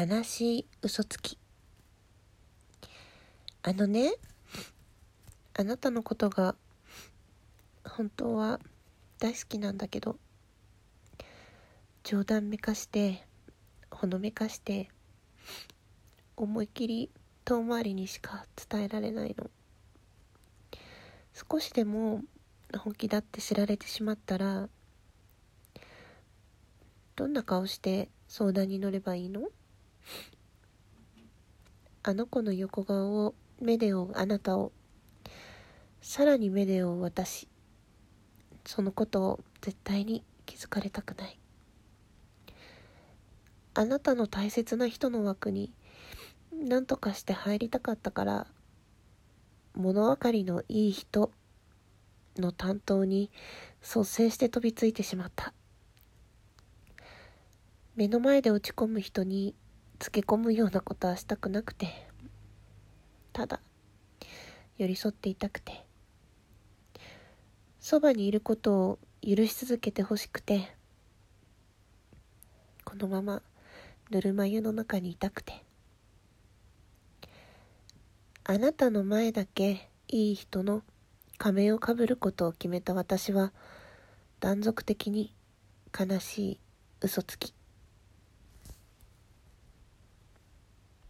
[0.00, 1.36] 悲しい嘘つき。
[3.62, 4.14] あのね
[5.52, 6.54] あなたのことが
[7.84, 8.60] 本当は
[9.18, 10.16] 大好きなんだけど
[12.02, 13.26] 冗談めかして
[13.90, 14.88] ほのめかして
[16.34, 17.10] 思い切り
[17.44, 19.50] 遠回りにしか伝えられないの。
[21.34, 22.22] 少しでも
[22.74, 24.70] 本気だって知られてしまったら
[27.16, 29.42] どんな顔して相談に乗ればいいの？
[32.02, 34.72] あの子の横顔を目で追うあなたを
[36.00, 37.46] さらに目で追う私
[38.64, 41.38] そのことを絶対に気づかれたくない。
[43.74, 45.72] あなたの大切な人の枠に
[46.52, 48.46] 何とかして入りたかったから
[49.74, 51.30] 物分かりのいい人
[52.36, 53.30] の担当に
[53.80, 55.52] 率先して飛びついてしまった。
[57.94, 59.54] 目の前で落ち込む人に
[60.00, 62.08] つけ込むようなことはしたくなくて
[63.34, 63.60] ただ
[64.78, 65.84] 寄り添っていたくて
[67.78, 70.74] そばにいることを許し続けてほしくて
[72.84, 73.42] このまま
[74.10, 75.52] ぬるま湯の中にいたくて
[78.44, 80.82] あなたの前だけいい人の
[81.36, 83.52] 仮面をかぶることを決めた私は
[84.40, 85.34] 断続的に
[85.96, 86.60] 悲しい
[87.02, 87.59] 嘘つき。